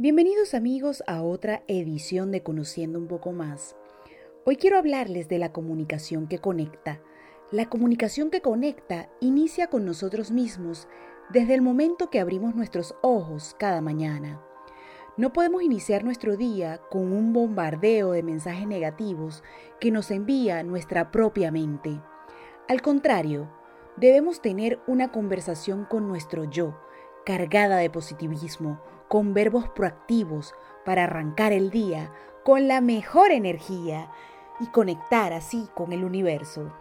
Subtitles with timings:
[0.00, 3.74] Bienvenidos amigos a otra edición de Conociendo un poco más.
[4.44, 7.02] Hoy quiero hablarles de la comunicación que conecta.
[7.50, 10.86] La comunicación que conecta inicia con nosotros mismos
[11.30, 14.40] desde el momento que abrimos nuestros ojos cada mañana.
[15.16, 19.42] No podemos iniciar nuestro día con un bombardeo de mensajes negativos
[19.80, 22.00] que nos envía nuestra propia mente.
[22.68, 23.50] Al contrario,
[23.96, 26.78] debemos tener una conversación con nuestro yo,
[27.28, 30.54] cargada de positivismo, con verbos proactivos
[30.86, 32.10] para arrancar el día
[32.42, 34.10] con la mejor energía
[34.60, 36.72] y conectar así con el universo.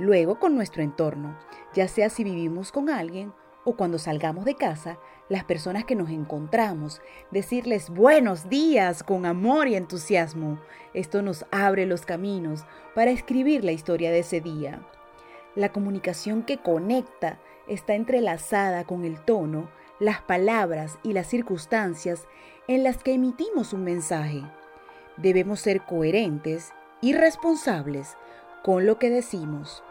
[0.00, 1.38] Luego con nuestro entorno,
[1.74, 6.10] ya sea si vivimos con alguien o cuando salgamos de casa, las personas que nos
[6.10, 10.58] encontramos, decirles buenos días con amor y entusiasmo.
[10.92, 12.64] Esto nos abre los caminos
[12.96, 14.84] para escribir la historia de ese día.
[15.54, 22.26] La comunicación que conecta está entrelazada con el tono las palabras y las circunstancias
[22.68, 24.42] en las que emitimos un mensaje.
[25.16, 28.16] Debemos ser coherentes y responsables
[28.62, 29.82] con lo que decimos.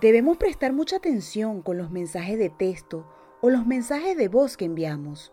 [0.00, 3.06] Debemos prestar mucha atención con los mensajes de texto
[3.40, 5.32] o los mensajes de voz que enviamos.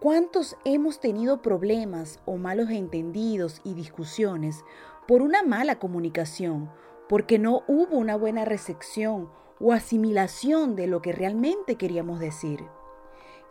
[0.00, 4.62] ¿Cuántos hemos tenido problemas o malos entendidos y discusiones
[5.06, 6.70] por una mala comunicación,
[7.08, 9.28] porque no hubo una buena recepción
[9.64, 12.68] o asimilación de lo que realmente queríamos decir.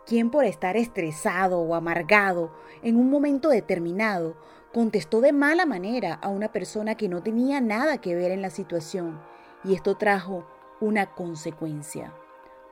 [0.06, 4.36] ¿Quién por estar estresado o amargado en un momento determinado
[4.72, 8.50] contestó de mala manera a una persona que no tenía nada que ver en la
[8.50, 9.20] situación
[9.64, 10.46] y esto trajo
[10.80, 12.14] una consecuencia.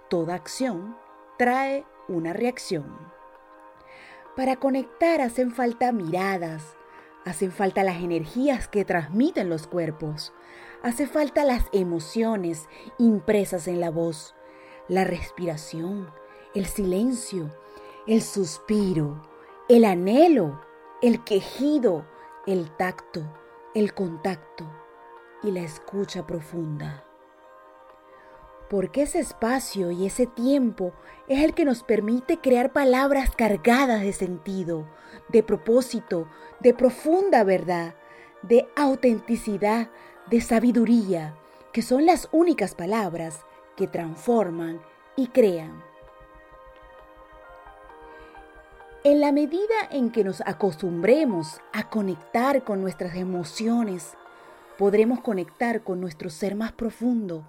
[0.09, 0.97] Toda acción
[1.37, 2.97] trae una reacción.
[4.37, 6.77] Para conectar hacen falta miradas,
[7.25, 10.33] hacen falta las energías que transmiten los cuerpos,
[10.83, 14.35] hace falta las emociones impresas en la voz,
[14.89, 16.11] la respiración,
[16.55, 17.51] el silencio,
[18.07, 19.23] el suspiro,
[19.69, 20.61] el anhelo,
[21.01, 22.05] el quejido,
[22.47, 23.23] el tacto,
[23.75, 24.71] el contacto
[25.43, 27.05] y la escucha profunda.
[28.73, 30.95] Porque ese espacio y ese tiempo
[31.29, 34.87] es el que nos permite crear palabras cargadas de sentido,
[35.29, 36.27] de propósito,
[36.61, 37.95] de profunda verdad,
[38.41, 39.91] de autenticidad,
[40.31, 41.37] de sabiduría,
[41.75, 43.45] que son las únicas palabras
[43.77, 44.81] que transforman
[45.17, 45.83] y crean.
[49.05, 54.15] En la medida en que nos acostumbremos a conectar con nuestras emociones,
[54.79, 57.45] podremos conectar con nuestro ser más profundo,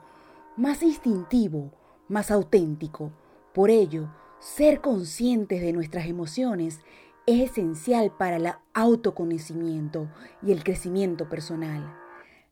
[0.56, 1.72] más instintivo,
[2.08, 3.12] más auténtico.
[3.54, 6.80] Por ello, ser conscientes de nuestras emociones
[7.26, 11.96] es esencial para el autoconocimiento y el crecimiento personal.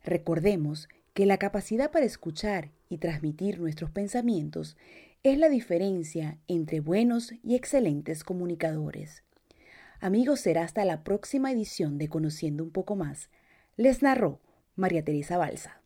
[0.03, 4.77] Recordemos que la capacidad para escuchar y transmitir nuestros pensamientos
[5.23, 9.23] es la diferencia entre buenos y excelentes comunicadores.
[9.99, 13.29] Amigos, será hasta la próxima edición de Conociendo un poco más.
[13.77, 14.39] Les narró
[14.75, 15.80] María Teresa Balsa.